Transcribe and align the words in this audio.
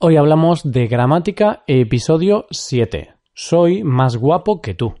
Hoy 0.00 0.16
hablamos 0.16 0.62
de 0.62 0.86
gramática, 0.86 1.64
episodio 1.66 2.46
7. 2.52 3.14
Soy 3.34 3.82
más 3.82 4.16
guapo 4.16 4.60
que 4.60 4.72
tú. 4.72 4.94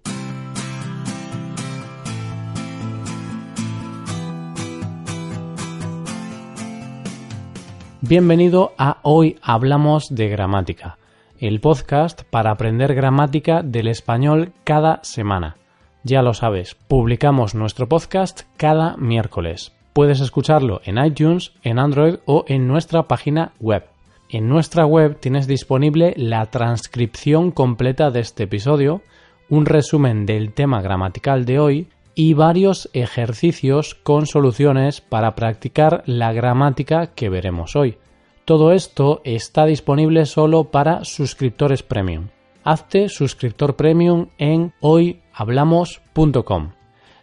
Bienvenido 8.00 8.72
a 8.76 8.98
Hoy 9.04 9.38
Hablamos 9.40 10.12
de 10.12 10.28
Gramática, 10.30 10.98
el 11.38 11.60
podcast 11.60 12.22
para 12.28 12.50
aprender 12.50 12.96
gramática 12.96 13.62
del 13.62 13.86
español 13.86 14.52
cada 14.64 14.98
semana. 15.04 15.58
Ya 16.02 16.22
lo 16.22 16.34
sabes, 16.34 16.74
publicamos 16.74 17.54
nuestro 17.54 17.88
podcast 17.88 18.40
cada 18.56 18.96
miércoles. 18.96 19.72
Puedes 19.92 20.18
escucharlo 20.18 20.80
en 20.84 20.98
iTunes, 20.98 21.52
en 21.62 21.78
Android 21.78 22.16
o 22.26 22.44
en 22.48 22.66
nuestra 22.66 23.06
página 23.06 23.52
web. 23.60 23.84
En 24.30 24.46
nuestra 24.46 24.84
web 24.84 25.18
tienes 25.18 25.46
disponible 25.46 26.12
la 26.16 26.44
transcripción 26.46 27.50
completa 27.50 28.10
de 28.10 28.20
este 28.20 28.42
episodio, 28.42 29.00
un 29.48 29.64
resumen 29.64 30.26
del 30.26 30.52
tema 30.52 30.82
gramatical 30.82 31.46
de 31.46 31.58
hoy 31.58 31.88
y 32.14 32.34
varios 32.34 32.90
ejercicios 32.92 33.94
con 33.94 34.26
soluciones 34.26 35.00
para 35.00 35.34
practicar 35.34 36.02
la 36.04 36.34
gramática 36.34 37.14
que 37.14 37.30
veremos 37.30 37.74
hoy. 37.74 37.96
Todo 38.44 38.72
esto 38.72 39.22
está 39.24 39.64
disponible 39.64 40.26
solo 40.26 40.64
para 40.64 41.04
suscriptores 41.04 41.82
premium. 41.82 42.28
Hazte 42.64 43.08
suscriptor 43.08 43.76
premium 43.76 44.26
en 44.36 44.74
hoyhablamos.com. 44.80 46.72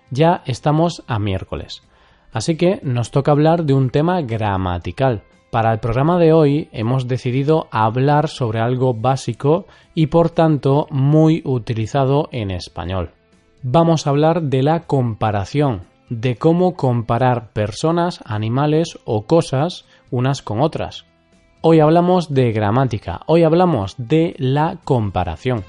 Ya 0.10 0.42
estamos 0.48 1.04
a 1.06 1.20
miércoles. 1.20 1.84
Así 2.32 2.58
que 2.58 2.80
nos 2.82 3.12
toca 3.12 3.30
hablar 3.32 3.64
de 3.66 3.76
un 3.76 3.92
tema 3.92 4.24
gramatical. 4.24 5.22
Para 5.56 5.72
el 5.72 5.80
programa 5.80 6.20
de 6.20 6.34
hoy 6.34 6.68
hemos 6.74 7.08
decidido 7.08 7.70
hablar 7.72 8.28
sobre 8.28 8.60
algo 8.60 8.94
básico 8.94 9.68
y 9.94 10.08
por 10.08 10.30
tanto 10.30 10.86
muy 10.92 11.42
utilizado 11.46 12.28
en 12.34 12.52
español 12.52 13.12
vamos 13.64 14.06
a 14.06 14.10
hablar 14.10 14.42
de 14.42 14.64
la 14.64 14.82
comparación, 14.82 15.84
de 16.10 16.36
cómo 16.36 16.76
comparar 16.76 17.54
personas, 17.54 18.20
animales 18.26 19.00
o 19.06 19.28
cosas 19.28 19.86
unas 20.12 20.42
con 20.42 20.60
otras. 20.60 21.06
Hoy 21.62 21.80
hablamos 21.80 22.34
de 22.34 22.52
gramática, 22.52 23.22
hoy 23.26 23.44
hablamos 23.44 23.96
de 23.98 24.36
la 24.38 24.80
comparación. 24.84 25.64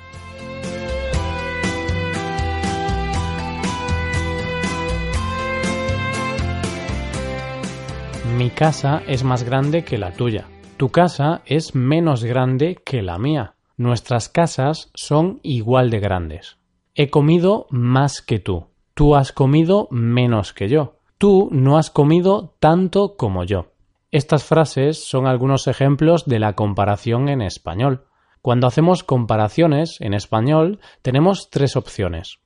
Mi 8.37 8.51
casa 8.51 9.03
es 9.07 9.25
más 9.25 9.45
grande 9.45 9.83
que 9.83 9.97
la 9.97 10.13
tuya. 10.13 10.45
Tu 10.77 10.91
casa 10.91 11.41
es 11.47 11.75
menos 11.75 12.23
grande 12.23 12.77
que 12.85 13.01
la 13.01 13.17
mía. 13.17 13.55
Nuestras 13.79 14.29
casas 14.29 14.91
son 14.93 15.41
igual 15.43 15.89
de 15.89 16.01
grandes. 16.01 16.59
He 16.95 17.09
comido 17.09 17.67
más 17.71 18.21
que 18.21 18.39
tú. 18.39 18.67
Tú 18.93 19.17
has 19.17 19.33
comido 19.33 19.89
menos 19.91 20.53
que 20.53 20.69
yo. 20.69 20.99
Tú 21.17 21.49
no 21.51 21.79
has 21.79 21.89
comido 21.89 22.55
tanto 22.61 23.17
como 23.17 23.43
yo. 23.45 23.69
Estas 24.11 24.45
frases 24.45 25.03
son 25.03 25.27
algunos 25.27 25.67
ejemplos 25.67 26.27
de 26.27 26.39
la 26.39 26.53
comparación 26.53 27.31
en 27.31 27.41
español. 27.41 28.05
Cuando 28.43 28.67
hacemos 28.67 29.03
comparaciones 29.03 29.99
en 30.03 30.13
español 30.13 30.79
tenemos 31.01 31.49
tres 31.49 31.75
opciones. 31.75 32.41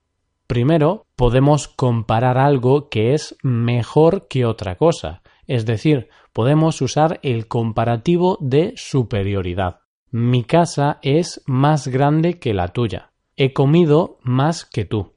Primero, 0.46 1.06
podemos 1.16 1.66
comparar 1.66 2.38
algo 2.38 2.88
que 2.90 3.12
es 3.12 3.36
mejor 3.42 4.28
que 4.28 4.46
otra 4.46 4.76
cosa, 4.76 5.22
es 5.50 5.66
decir, 5.66 6.08
podemos 6.32 6.80
usar 6.80 7.20
el 7.22 7.46
comparativo 7.46 8.38
de 8.40 8.72
superioridad. 8.76 9.80
Mi 10.10 10.44
casa 10.44 10.98
es 11.02 11.42
más 11.46 11.88
grande 11.88 12.38
que 12.38 12.54
la 12.54 12.68
tuya 12.68 13.10
he 13.40 13.54
comido 13.54 14.18
más 14.22 14.66
que 14.66 14.84
tú. 14.84 15.14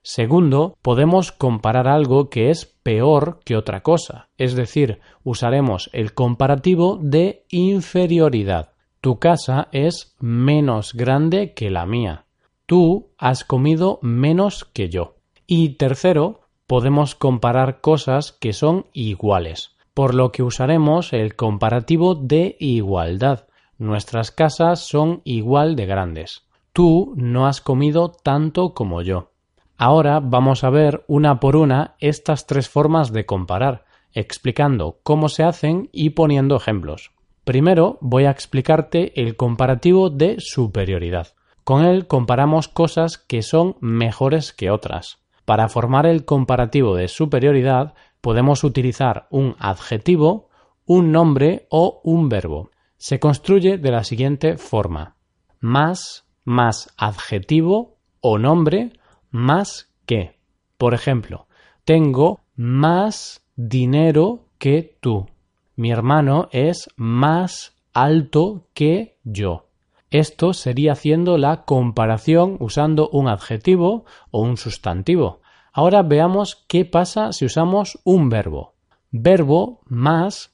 Segundo, 0.00 0.78
podemos 0.80 1.30
comparar 1.30 1.86
algo 1.86 2.30
que 2.30 2.48
es 2.48 2.64
peor 2.64 3.40
que 3.44 3.54
otra 3.54 3.82
cosa, 3.82 4.30
es 4.38 4.54
decir, 4.54 4.98
usaremos 5.24 5.90
el 5.92 6.14
comparativo 6.14 6.98
de 7.02 7.44
inferioridad. 7.50 8.72
Tu 9.02 9.18
casa 9.18 9.68
es 9.72 10.16
menos 10.20 10.94
grande 10.94 11.52
que 11.52 11.68
la 11.68 11.84
mía. 11.84 12.24
Tú 12.64 13.10
has 13.18 13.44
comido 13.44 13.98
menos 14.00 14.64
que 14.64 14.88
yo. 14.88 15.16
Y 15.46 15.74
tercero, 15.74 16.40
podemos 16.66 17.14
comparar 17.14 17.82
cosas 17.82 18.32
que 18.32 18.54
son 18.54 18.86
iguales, 18.94 19.75
por 19.96 20.14
lo 20.14 20.30
que 20.30 20.42
usaremos 20.42 21.14
el 21.14 21.36
comparativo 21.36 22.14
de 22.14 22.58
igualdad. 22.60 23.46
Nuestras 23.78 24.30
casas 24.30 24.80
son 24.80 25.22
igual 25.24 25.74
de 25.74 25.86
grandes. 25.86 26.46
Tú 26.74 27.14
no 27.16 27.46
has 27.46 27.62
comido 27.62 28.10
tanto 28.10 28.74
como 28.74 29.00
yo. 29.00 29.30
Ahora 29.78 30.20
vamos 30.20 30.64
a 30.64 30.68
ver 30.68 31.02
una 31.06 31.40
por 31.40 31.56
una 31.56 31.94
estas 31.98 32.46
tres 32.46 32.68
formas 32.68 33.10
de 33.10 33.24
comparar, 33.24 33.86
explicando 34.12 34.98
cómo 35.02 35.30
se 35.30 35.44
hacen 35.44 35.88
y 35.92 36.10
poniendo 36.10 36.56
ejemplos. 36.56 37.12
Primero 37.44 37.96
voy 38.02 38.26
a 38.26 38.30
explicarte 38.30 39.18
el 39.18 39.34
comparativo 39.34 40.10
de 40.10 40.36
superioridad. 40.40 41.28
Con 41.64 41.86
él 41.86 42.06
comparamos 42.06 42.68
cosas 42.68 43.16
que 43.16 43.40
son 43.40 43.76
mejores 43.80 44.52
que 44.52 44.70
otras. 44.70 45.24
Para 45.46 45.70
formar 45.70 46.04
el 46.04 46.26
comparativo 46.26 46.96
de 46.96 47.08
superioridad 47.08 47.94
podemos 48.26 48.64
utilizar 48.64 49.28
un 49.30 49.54
adjetivo, 49.60 50.48
un 50.84 51.12
nombre 51.12 51.68
o 51.70 52.00
un 52.02 52.28
verbo. 52.28 52.72
Se 52.96 53.20
construye 53.20 53.78
de 53.78 53.92
la 53.92 54.02
siguiente 54.02 54.56
forma. 54.56 55.14
Más 55.60 56.26
más 56.44 56.92
adjetivo 56.96 57.98
o 58.20 58.38
nombre 58.38 58.90
más 59.30 59.92
que. 60.06 60.40
Por 60.76 60.92
ejemplo, 60.92 61.46
tengo 61.84 62.40
más 62.56 63.46
dinero 63.54 64.48
que 64.58 64.96
tú. 65.00 65.28
Mi 65.76 65.92
hermano 65.92 66.48
es 66.50 66.88
más 66.96 67.76
alto 67.92 68.66
que 68.74 69.18
yo. 69.22 69.68
Esto 70.10 70.52
sería 70.52 70.94
haciendo 70.94 71.38
la 71.38 71.64
comparación 71.64 72.56
usando 72.58 73.08
un 73.08 73.28
adjetivo 73.28 74.04
o 74.32 74.42
un 74.42 74.56
sustantivo. 74.56 75.42
Ahora 75.76 76.02
veamos 76.02 76.64
qué 76.68 76.86
pasa 76.86 77.34
si 77.34 77.44
usamos 77.44 77.98
un 78.02 78.30
verbo. 78.30 78.76
Verbo 79.10 79.82
más 79.84 80.50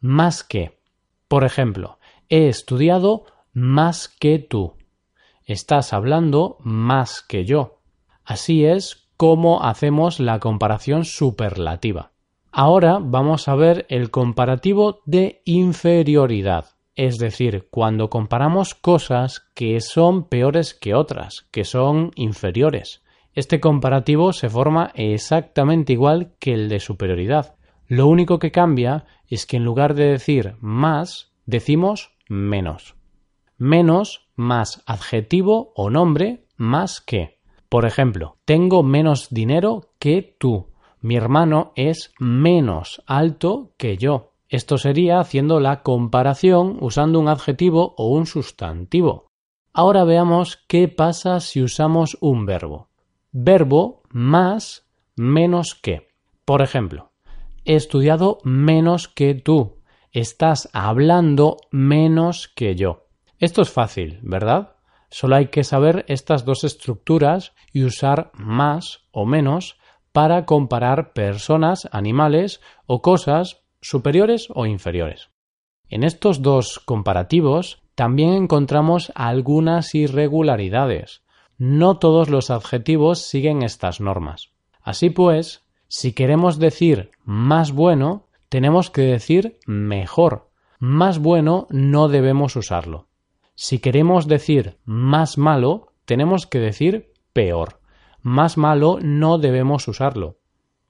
más 0.00 0.42
que. 0.42 0.80
Por 1.28 1.44
ejemplo, 1.44 2.00
he 2.28 2.48
estudiado 2.48 3.24
más 3.52 4.08
que 4.08 4.40
tú 4.40 4.74
estás 5.44 5.92
hablando 5.92 6.56
más 6.58 7.22
que 7.22 7.44
yo. 7.44 7.82
Así 8.24 8.64
es 8.64 9.06
como 9.16 9.62
hacemos 9.62 10.18
la 10.18 10.40
comparación 10.40 11.04
superlativa. 11.04 12.10
Ahora 12.50 12.98
vamos 13.00 13.46
a 13.46 13.54
ver 13.54 13.86
el 13.88 14.10
comparativo 14.10 15.02
de 15.06 15.40
inferioridad, 15.44 16.70
es 16.96 17.18
decir, 17.18 17.68
cuando 17.70 18.10
comparamos 18.10 18.74
cosas 18.74 19.46
que 19.54 19.80
son 19.80 20.28
peores 20.28 20.74
que 20.74 20.96
otras, 20.96 21.46
que 21.52 21.62
son 21.62 22.10
inferiores. 22.16 23.03
Este 23.34 23.60
comparativo 23.60 24.32
se 24.32 24.48
forma 24.48 24.92
exactamente 24.94 25.92
igual 25.92 26.34
que 26.38 26.54
el 26.54 26.68
de 26.68 26.80
superioridad. 26.80 27.56
Lo 27.86 28.06
único 28.06 28.38
que 28.38 28.52
cambia 28.52 29.06
es 29.28 29.46
que 29.46 29.56
en 29.56 29.64
lugar 29.64 29.94
de 29.94 30.06
decir 30.06 30.54
más, 30.60 31.32
decimos 31.46 32.12
menos 32.28 32.96
menos 33.58 34.28
más 34.34 34.82
adjetivo 34.86 35.72
o 35.76 35.90
nombre 35.90 36.46
más 36.56 37.00
que. 37.00 37.40
Por 37.68 37.84
ejemplo, 37.84 38.36
tengo 38.44 38.82
menos 38.82 39.28
dinero 39.30 39.90
que 39.98 40.36
tú. 40.38 40.68
Mi 41.00 41.16
hermano 41.16 41.72
es 41.76 42.12
menos 42.18 43.02
alto 43.06 43.72
que 43.76 43.96
yo. 43.96 44.32
Esto 44.48 44.78
sería 44.78 45.18
haciendo 45.18 45.60
la 45.60 45.82
comparación 45.82 46.78
usando 46.80 47.18
un 47.18 47.28
adjetivo 47.28 47.94
o 47.96 48.08
un 48.08 48.26
sustantivo. 48.26 49.26
Ahora 49.72 50.04
veamos 50.04 50.62
qué 50.68 50.86
pasa 50.88 51.40
si 51.40 51.62
usamos 51.62 52.16
un 52.20 52.46
verbo. 52.46 52.88
Verbo 53.36 54.04
más 54.10 54.86
menos 55.16 55.74
que. 55.74 56.06
Por 56.44 56.62
ejemplo, 56.62 57.10
he 57.64 57.74
estudiado 57.74 58.38
menos 58.44 59.08
que 59.08 59.34
tú. 59.34 59.80
Estás 60.12 60.70
hablando 60.72 61.56
menos 61.72 62.46
que 62.46 62.76
yo. 62.76 63.08
Esto 63.40 63.62
es 63.62 63.70
fácil, 63.70 64.20
¿verdad? 64.22 64.76
Solo 65.10 65.34
hay 65.34 65.48
que 65.48 65.64
saber 65.64 66.04
estas 66.06 66.44
dos 66.44 66.62
estructuras 66.62 67.54
y 67.72 67.82
usar 67.82 68.30
más 68.34 69.00
o 69.10 69.26
menos 69.26 69.80
para 70.12 70.46
comparar 70.46 71.12
personas, 71.12 71.88
animales 71.90 72.60
o 72.86 73.02
cosas 73.02 73.64
superiores 73.80 74.46
o 74.54 74.64
inferiores. 74.64 75.30
En 75.88 76.04
estos 76.04 76.40
dos 76.40 76.78
comparativos 76.78 77.82
también 77.96 78.34
encontramos 78.34 79.10
algunas 79.16 79.92
irregularidades. 79.96 81.23
No 81.58 81.98
todos 81.98 82.28
los 82.28 82.50
adjetivos 82.50 83.20
siguen 83.20 83.62
estas 83.62 84.00
normas. 84.00 84.50
Así 84.82 85.10
pues, 85.10 85.64
si 85.88 86.12
queremos 86.12 86.58
decir 86.58 87.10
más 87.24 87.72
bueno, 87.72 88.26
tenemos 88.48 88.90
que 88.90 89.02
decir 89.02 89.58
mejor, 89.66 90.50
más 90.78 91.18
bueno 91.18 91.66
no 91.70 92.08
debemos 92.08 92.56
usarlo. 92.56 93.08
Si 93.54 93.78
queremos 93.78 94.26
decir 94.26 94.78
más 94.84 95.38
malo, 95.38 95.92
tenemos 96.04 96.46
que 96.46 96.58
decir 96.58 97.12
peor. 97.32 97.80
Más 98.22 98.56
malo 98.56 98.98
no 99.00 99.38
debemos 99.38 99.86
usarlo. 99.86 100.38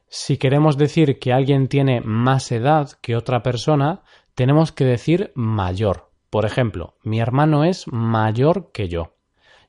Si 0.09 0.39
queremos 0.39 0.77
decir 0.79 1.19
que 1.19 1.33
alguien 1.33 1.69
tiene 1.69 2.01
más 2.01 2.53
edad 2.53 2.93
que 3.03 3.17
otra 3.17 3.43
persona, 3.43 4.03
tenemos 4.35 4.73
que 4.73 4.85
decir 4.85 5.33
mayor. 5.35 6.11
Por 6.31 6.45
ejemplo, 6.45 6.97
mi 7.03 7.21
hermano 7.21 7.65
es 7.65 7.87
mayor 7.89 8.71
que 8.73 8.89
yo. 8.89 9.14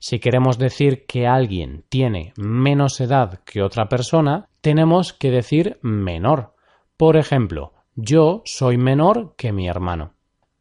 Si 0.08 0.20
queremos 0.20 0.60
decir 0.60 1.08
que 1.08 1.26
alguien 1.26 1.84
tiene 1.90 2.32
menos 2.38 3.02
edad 3.02 3.40
que 3.44 3.64
otra 3.64 3.90
persona, 3.90 4.50
tenemos 4.62 5.14
que 5.14 5.32
decir 5.32 5.80
menor. 5.82 6.54
Por 6.96 7.18
ejemplo, 7.18 7.74
yo 7.96 8.44
soy 8.46 8.78
menor 8.78 9.34
que 9.36 9.52
mi 9.52 9.68
hermano. 9.68 10.14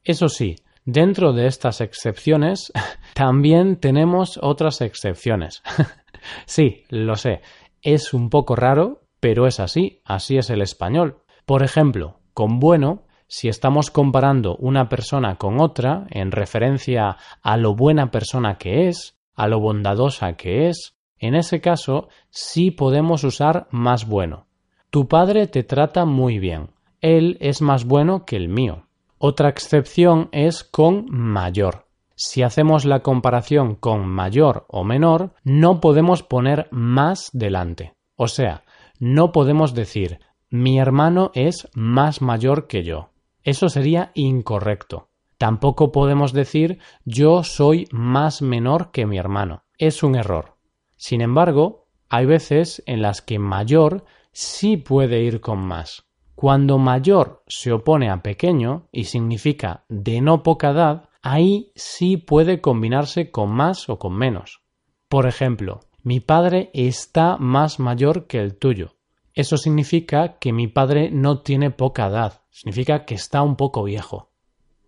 Eso 0.02 0.30
sí, 0.30 0.56
dentro 0.86 1.34
de 1.34 1.46
estas 1.46 1.82
excepciones 1.82 2.72
también 3.14 3.76
tenemos 3.76 4.40
otras 4.40 4.80
excepciones. 4.80 5.62
sí, 6.46 6.84
lo 6.88 7.14
sé, 7.16 7.42
es 7.82 8.14
un 8.14 8.30
poco 8.30 8.56
raro, 8.56 9.02
pero 9.20 9.46
es 9.46 9.60
así, 9.60 10.00
así 10.06 10.38
es 10.38 10.48
el 10.48 10.62
español. 10.62 11.18
Por 11.44 11.62
ejemplo, 11.62 12.18
con 12.32 12.60
bueno, 12.60 13.04
si 13.26 13.48
estamos 13.48 13.90
comparando 13.90 14.56
una 14.56 14.88
persona 14.88 15.36
con 15.36 15.60
otra 15.60 16.06
en 16.08 16.30
referencia 16.30 17.18
a 17.42 17.56
lo 17.58 17.74
buena 17.74 18.10
persona 18.10 18.56
que 18.56 18.88
es, 18.88 19.13
a 19.34 19.48
lo 19.48 19.60
bondadosa 19.60 20.34
que 20.34 20.68
es, 20.68 20.96
en 21.18 21.34
ese 21.34 21.60
caso 21.60 22.08
sí 22.30 22.70
podemos 22.70 23.24
usar 23.24 23.66
más 23.70 24.06
bueno. 24.06 24.46
Tu 24.90 25.08
padre 25.08 25.46
te 25.46 25.62
trata 25.62 26.04
muy 26.04 26.38
bien. 26.38 26.70
Él 27.00 27.36
es 27.40 27.62
más 27.62 27.84
bueno 27.84 28.24
que 28.24 28.36
el 28.36 28.48
mío. 28.48 28.86
Otra 29.18 29.48
excepción 29.48 30.28
es 30.32 30.64
con 30.64 31.06
mayor. 31.10 31.86
Si 32.16 32.42
hacemos 32.42 32.84
la 32.84 33.00
comparación 33.00 33.74
con 33.74 34.06
mayor 34.06 34.66
o 34.68 34.84
menor, 34.84 35.32
no 35.42 35.80
podemos 35.80 36.22
poner 36.22 36.68
más 36.70 37.30
delante. 37.32 37.94
O 38.16 38.28
sea, 38.28 38.64
no 39.00 39.32
podemos 39.32 39.74
decir 39.74 40.20
mi 40.48 40.78
hermano 40.78 41.32
es 41.34 41.68
más 41.74 42.22
mayor 42.22 42.68
que 42.68 42.84
yo. 42.84 43.10
Eso 43.42 43.68
sería 43.68 44.12
incorrecto. 44.14 45.08
Tampoco 45.44 45.92
podemos 45.92 46.32
decir 46.32 46.78
yo 47.04 47.44
soy 47.44 47.86
más 47.92 48.40
menor 48.40 48.92
que 48.92 49.04
mi 49.04 49.18
hermano. 49.18 49.64
Es 49.76 50.02
un 50.02 50.14
error. 50.14 50.56
Sin 50.96 51.20
embargo, 51.20 51.86
hay 52.08 52.24
veces 52.24 52.82
en 52.86 53.02
las 53.02 53.20
que 53.20 53.38
mayor 53.38 54.06
sí 54.32 54.78
puede 54.78 55.20
ir 55.20 55.42
con 55.42 55.58
más. 55.58 56.06
Cuando 56.34 56.78
mayor 56.78 57.42
se 57.46 57.72
opone 57.72 58.08
a 58.08 58.22
pequeño 58.22 58.88
y 58.90 59.04
significa 59.04 59.84
de 59.90 60.22
no 60.22 60.42
poca 60.42 60.70
edad, 60.70 61.10
ahí 61.20 61.72
sí 61.74 62.16
puede 62.16 62.62
combinarse 62.62 63.30
con 63.30 63.50
más 63.50 63.90
o 63.90 63.98
con 63.98 64.14
menos. 64.14 64.62
Por 65.10 65.26
ejemplo, 65.26 65.80
mi 66.02 66.20
padre 66.20 66.70
está 66.72 67.36
más 67.36 67.78
mayor 67.78 68.26
que 68.26 68.40
el 68.40 68.56
tuyo. 68.56 68.94
Eso 69.34 69.58
significa 69.58 70.38
que 70.38 70.54
mi 70.54 70.68
padre 70.68 71.10
no 71.10 71.42
tiene 71.42 71.70
poca 71.70 72.06
edad, 72.06 72.40
significa 72.48 73.04
que 73.04 73.14
está 73.14 73.42
un 73.42 73.56
poco 73.56 73.84
viejo. 73.84 74.30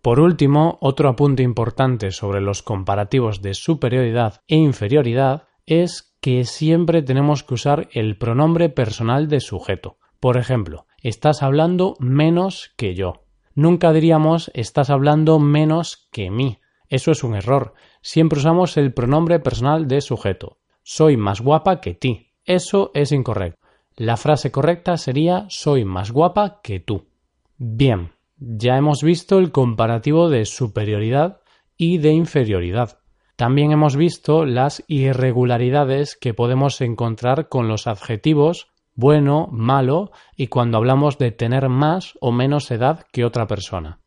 Por 0.07 0.21
último, 0.21 0.77
otro 0.79 1.09
apunte 1.09 1.43
importante 1.43 2.11
sobre 2.11 2.39
los 2.39 2.63
comparativos 2.63 3.41
de 3.41 3.53
superioridad 3.53 4.41
e 4.47 4.55
inferioridad 4.55 5.49
es 5.65 6.15
que 6.21 6.45
siempre 6.45 7.01
tenemos 7.01 7.43
que 7.43 7.55
usar 7.55 7.89
el 7.91 8.17
pronombre 8.17 8.69
personal 8.69 9.27
de 9.27 9.41
sujeto. 9.41 9.97
Por 10.21 10.37
ejemplo, 10.37 10.85
estás 11.03 11.43
hablando 11.43 11.95
menos 11.99 12.71
que 12.77 12.95
yo. 12.95 13.25
Nunca 13.53 13.91
diríamos 13.91 14.49
estás 14.53 14.89
hablando 14.89 15.39
menos 15.39 16.07
que 16.09 16.31
mí. 16.31 16.61
Eso 16.87 17.11
es 17.11 17.25
un 17.25 17.35
error. 17.35 17.73
Siempre 18.01 18.39
usamos 18.39 18.77
el 18.77 18.93
pronombre 18.93 19.41
personal 19.41 19.89
de 19.89 19.99
sujeto. 19.99 20.59
Soy 20.83 21.17
más 21.17 21.41
guapa 21.41 21.81
que 21.81 21.95
ti. 21.95 22.31
Eso 22.45 22.91
es 22.93 23.11
incorrecto. 23.11 23.59
La 23.97 24.15
frase 24.15 24.53
correcta 24.53 24.95
sería 24.95 25.47
soy 25.49 25.83
más 25.83 26.13
guapa 26.13 26.61
que 26.61 26.79
tú. 26.79 27.09
Bien, 27.57 28.11
ya 28.39 28.77
hemos 28.77 29.03
visto 29.03 29.39
el 29.39 29.51
comparativo 29.51 30.29
de 30.29 30.45
superioridad 30.45 31.41
y 31.75 31.97
de 31.97 32.11
inferioridad. 32.11 32.99
También 33.35 33.71
hemos 33.71 33.95
visto 33.95 34.45
las 34.45 34.83
irregularidades 34.87 36.17
que 36.19 36.33
podemos 36.33 36.81
encontrar 36.81 37.49
con 37.49 37.67
los 37.67 37.87
adjetivos 37.87 38.67
bueno, 38.95 39.47
malo 39.51 40.09
y 40.35 40.47
cuando 40.47 40.77
hablamos 40.77 41.19
de 41.19 41.31
tener 41.31 41.69
más 41.69 42.17
o 42.19 42.31
menos 42.31 42.71
edad 42.71 43.05
que 43.11 43.25
otra 43.25 43.45
persona. 43.45 43.99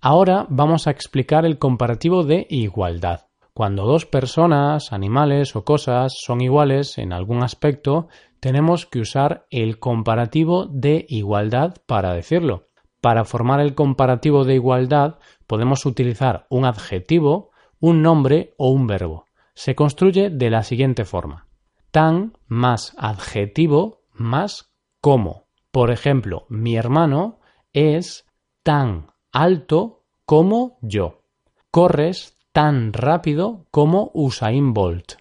Ahora 0.00 0.46
vamos 0.48 0.86
a 0.86 0.92
explicar 0.92 1.44
el 1.44 1.58
comparativo 1.58 2.22
de 2.22 2.46
igualdad. 2.48 3.22
Cuando 3.52 3.86
dos 3.86 4.06
personas, 4.06 4.92
animales 4.92 5.56
o 5.56 5.64
cosas 5.64 6.14
son 6.16 6.42
iguales 6.42 6.98
en 6.98 7.12
algún 7.12 7.42
aspecto, 7.42 8.06
tenemos 8.38 8.86
que 8.86 9.00
usar 9.00 9.46
el 9.50 9.80
comparativo 9.80 10.66
de 10.66 11.06
igualdad 11.08 11.74
para 11.86 12.12
decirlo. 12.12 12.65
Para 13.06 13.24
formar 13.24 13.60
el 13.60 13.76
comparativo 13.76 14.44
de 14.44 14.56
igualdad 14.56 15.20
podemos 15.46 15.86
utilizar 15.86 16.48
un 16.50 16.64
adjetivo, 16.64 17.52
un 17.78 18.02
nombre 18.02 18.56
o 18.58 18.70
un 18.70 18.88
verbo. 18.88 19.26
Se 19.54 19.76
construye 19.76 20.28
de 20.28 20.50
la 20.50 20.64
siguiente 20.64 21.04
forma. 21.04 21.46
Tan 21.92 22.36
más 22.48 22.96
adjetivo 22.98 24.02
más 24.12 24.72
como. 25.00 25.46
Por 25.70 25.92
ejemplo, 25.92 26.46
mi 26.48 26.74
hermano 26.74 27.38
es 27.72 28.26
tan 28.64 29.12
alto 29.30 30.02
como 30.24 30.76
yo. 30.82 31.22
Corres 31.70 32.36
tan 32.50 32.92
rápido 32.92 33.66
como 33.70 34.10
Usain 34.14 34.74
Bolt. 34.74 35.12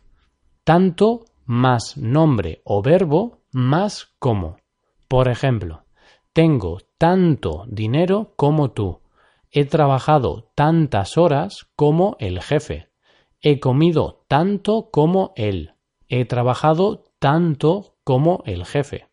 Tanto 0.63 1.25
más 1.45 1.97
nombre 1.97 2.63
o 2.65 2.81
verbo 2.81 3.43
más 3.51 4.15
como. 4.17 4.57
Por 5.07 5.27
ejemplo, 5.27 5.83
tengo 6.33 6.79
tanto 7.06 7.66
dinero 7.68 8.34
como 8.36 8.72
tú. 8.72 9.02
He 9.52 9.66
trabajado 9.66 10.50
tantas 10.56 11.19
horas 11.19 11.68
como 11.75 12.18
el 12.19 12.42
jefe. 12.42 12.88
He 13.42 13.60
comido 13.60 14.25
tanto 14.28 14.90
como 14.90 15.31
él. 15.36 15.75
He 16.10 16.25
trabajado 16.25 17.04
tanto 17.19 17.94
como 18.04 18.42
el 18.48 18.66
jefe. 18.66 19.07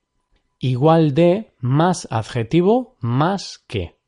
Igual 0.59 1.13
de 1.13 1.53
más 1.59 2.09
adjetivo 2.11 2.97
más 3.01 3.63
que. 3.69 3.99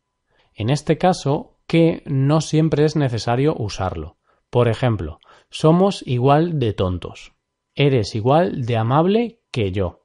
En 0.55 0.71
este 0.71 0.97
caso, 0.97 1.59
que 1.67 2.03
no 2.07 2.41
siempre 2.41 2.87
es 2.87 2.97
necesario 2.97 3.55
usarlo. 3.55 4.17
Por 4.49 4.69
ejemplo, 4.69 5.19
somos 5.51 6.03
igual 6.07 6.59
de 6.59 6.73
tontos. 6.73 7.35
Eres 7.75 8.15
igual 8.15 8.65
de 8.65 8.79
amable 8.79 9.43
que 9.51 9.73
yo. 9.73 10.04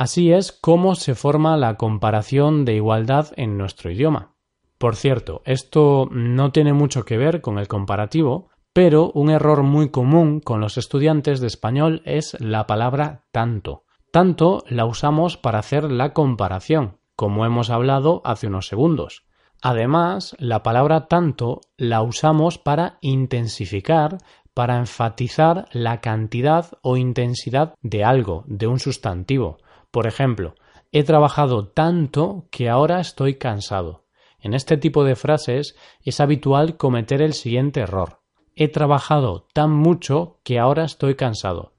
Así 0.00 0.32
es 0.32 0.50
como 0.50 0.94
se 0.94 1.14
forma 1.14 1.58
la 1.58 1.74
comparación 1.74 2.64
de 2.64 2.74
igualdad 2.74 3.34
en 3.36 3.58
nuestro 3.58 3.90
idioma. 3.90 4.32
Por 4.78 4.96
cierto, 4.96 5.42
esto 5.44 6.08
no 6.10 6.52
tiene 6.52 6.72
mucho 6.72 7.04
que 7.04 7.18
ver 7.18 7.42
con 7.42 7.58
el 7.58 7.68
comparativo, 7.68 8.48
pero 8.72 9.10
un 9.12 9.28
error 9.28 9.62
muy 9.62 9.90
común 9.90 10.40
con 10.40 10.58
los 10.58 10.78
estudiantes 10.78 11.38
de 11.40 11.48
español 11.48 12.00
es 12.06 12.34
la 12.40 12.66
palabra 12.66 13.26
tanto. 13.30 13.84
Tanto 14.10 14.64
la 14.70 14.86
usamos 14.86 15.36
para 15.36 15.58
hacer 15.58 15.92
la 15.92 16.14
comparación, 16.14 16.96
como 17.14 17.44
hemos 17.44 17.68
hablado 17.68 18.22
hace 18.24 18.46
unos 18.46 18.68
segundos. 18.68 19.26
Además, 19.60 20.34
la 20.38 20.62
palabra 20.62 21.08
tanto 21.08 21.60
la 21.76 22.00
usamos 22.00 22.56
para 22.56 22.96
intensificar, 23.02 24.16
para 24.54 24.78
enfatizar 24.78 25.66
la 25.72 26.00
cantidad 26.00 26.70
o 26.80 26.96
intensidad 26.96 27.74
de 27.82 28.02
algo, 28.02 28.44
de 28.46 28.66
un 28.66 28.78
sustantivo. 28.78 29.58
Por 29.90 30.06
ejemplo, 30.06 30.54
he 30.92 31.04
trabajado 31.04 31.68
tanto 31.68 32.46
que 32.50 32.68
ahora 32.68 33.00
estoy 33.00 33.36
cansado. 33.36 34.06
En 34.40 34.54
este 34.54 34.76
tipo 34.76 35.04
de 35.04 35.16
frases 35.16 35.76
es 36.02 36.20
habitual 36.20 36.76
cometer 36.76 37.22
el 37.22 37.34
siguiente 37.34 37.80
error. 37.80 38.20
He 38.56 38.68
trabajado 38.68 39.46
tan 39.52 39.70
mucho 39.70 40.40
que 40.44 40.58
ahora 40.58 40.84
estoy 40.84 41.14
cansado. 41.14 41.74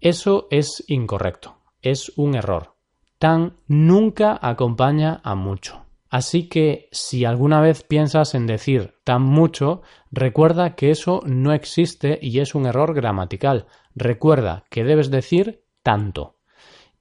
Eso 0.00 0.46
es 0.50 0.84
incorrecto, 0.88 1.56
es 1.82 2.12
un 2.16 2.34
error. 2.34 2.74
Tan 3.18 3.56
nunca 3.66 4.38
acompaña 4.40 5.20
a 5.24 5.34
mucho. 5.34 5.84
Así 6.10 6.48
que 6.48 6.88
si 6.92 7.24
alguna 7.24 7.60
vez 7.60 7.82
piensas 7.82 8.34
en 8.34 8.46
decir 8.46 8.94
tan 9.02 9.22
mucho, 9.22 9.82
recuerda 10.12 10.76
que 10.76 10.90
eso 10.90 11.20
no 11.26 11.52
existe 11.52 12.18
y 12.22 12.38
es 12.38 12.54
un 12.54 12.66
error 12.66 12.94
gramatical. 12.94 13.66
Recuerda 13.94 14.64
que 14.70 14.84
debes 14.84 15.10
decir 15.10 15.64
tanto. 15.82 16.33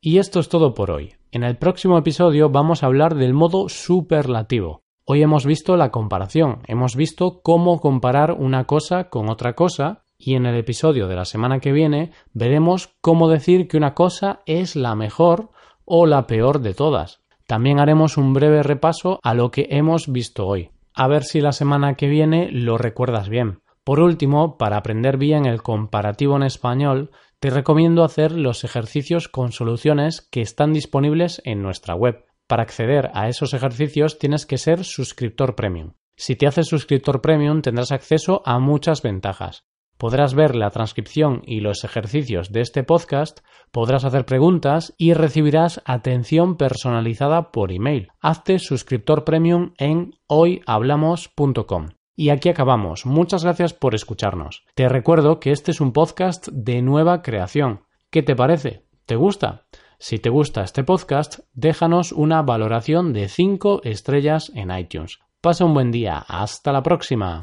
Y 0.06 0.18
esto 0.18 0.42
es 0.42 0.50
todo 0.50 0.74
por 0.74 0.92
hoy. 0.92 1.14
En 1.32 1.46
el 1.46 1.56
próximo 1.56 1.98
episodio 1.98 2.50
vamos 2.50 2.84
a 2.84 2.88
hablar 2.88 3.16
del 3.16 3.34
modo 3.34 3.70
superlativo. 3.70 4.82
Hoy 5.06 5.22
hemos 5.22 5.46
visto 5.46 5.78
la 5.78 5.92
comparación, 5.92 6.60
hemos 6.68 6.98
visto 6.98 7.40
cómo 7.42 7.80
comparar 7.80 8.34
una 8.34 8.66
cosa 8.66 9.10
con 9.10 9.30
otra 9.30 9.54
cosa 9.54 10.04
y 10.18 10.36
en 10.36 10.46
el 10.46 10.58
episodio 10.58 11.08
de 11.08 11.16
la 11.16 11.24
semana 11.24 11.62
que 11.62 11.72
viene 11.72 12.12
veremos 12.34 12.94
cómo 13.00 13.30
decir 13.30 13.70
que 13.70 13.78
una 13.78 13.94
cosa 13.94 14.42
es 14.46 14.76
la 14.76 14.94
mejor 14.94 15.52
o 15.86 16.06
la 16.06 16.28
peor 16.28 16.60
de 16.60 16.74
todas. 16.74 17.22
También 17.48 17.80
haremos 17.80 18.18
un 18.18 18.34
breve 18.34 18.62
repaso 18.62 19.22
a 19.24 19.34
lo 19.34 19.52
que 19.52 19.68
hemos 19.70 20.12
visto 20.12 20.46
hoy. 20.46 20.72
A 20.94 21.08
ver 21.08 21.24
si 21.24 21.40
la 21.40 21.54
semana 21.54 21.96
que 21.96 22.10
viene 22.10 22.50
lo 22.52 22.78
recuerdas 22.78 23.30
bien. 23.30 23.62
Por 23.86 24.02
último, 24.02 24.58
para 24.58 24.78
aprender 24.78 25.18
bien 25.18 25.46
el 25.46 25.62
comparativo 25.62 26.36
en 26.36 26.44
español, 26.44 27.12
te 27.44 27.50
recomiendo 27.50 28.06
hacer 28.06 28.32
los 28.32 28.64
ejercicios 28.64 29.28
con 29.28 29.52
soluciones 29.52 30.22
que 30.32 30.40
están 30.40 30.72
disponibles 30.72 31.42
en 31.44 31.62
nuestra 31.62 31.94
web. 31.94 32.24
Para 32.48 32.64
acceder 32.64 33.12
a 33.14 33.28
esos 33.28 33.54
ejercicios 33.54 34.18
tienes 34.18 34.46
que 34.46 34.58
ser 34.58 34.86
suscriptor 34.86 35.54
premium. 35.54 35.92
Si 36.16 36.38
te 36.38 36.48
haces 36.48 36.68
suscriptor 36.68 37.20
premium 37.20 37.62
tendrás 37.62 37.92
acceso 37.92 38.44
a 38.46 38.60
muchas 38.60 39.02
ventajas. 39.02 39.66
Podrás 39.98 40.36
ver 40.36 40.56
la 40.56 40.70
transcripción 40.70 41.42
y 41.46 41.60
los 41.60 41.84
ejercicios 41.84 42.54
de 42.54 42.62
este 42.62 42.86
podcast, 42.86 43.42
podrás 43.74 44.06
hacer 44.06 44.26
preguntas 44.26 44.94
y 44.98 45.14
recibirás 45.14 45.82
atención 45.84 46.56
personalizada 46.56 47.52
por 47.52 47.74
email. 47.74 48.08
Hazte 48.22 48.58
suscriptor 48.58 49.26
premium 49.26 49.74
en 49.78 50.14
hoyhablamos.com. 50.28 51.90
Y 52.16 52.30
aquí 52.30 52.50
acabamos. 52.50 53.06
Muchas 53.06 53.44
gracias 53.44 53.74
por 53.74 53.96
escucharnos. 53.96 54.64
Te 54.76 54.88
recuerdo 54.88 55.40
que 55.40 55.52
este 55.52 55.72
es 55.72 55.82
un 55.82 55.94
podcast 55.94 56.48
de 56.50 56.82
nueva 56.82 57.22
creación. 57.22 57.84
¿Qué 58.12 58.22
te 58.22 58.36
parece? 58.36 58.86
¿Te 59.06 59.16
gusta? 59.16 59.66
Si 60.00 60.20
te 60.20 60.30
gusta 60.30 60.64
este 60.64 60.84
podcast, 60.84 61.40
déjanos 61.54 62.12
una 62.12 62.42
valoración 62.42 63.14
de 63.14 63.30
5 63.30 63.82
estrellas 63.84 64.52
en 64.54 64.70
iTunes. 64.72 65.20
Pasa 65.42 65.66
un 65.66 65.74
buen 65.74 65.92
día. 65.92 66.24
Hasta 66.28 66.72
la 66.72 66.84
próxima. 66.84 67.40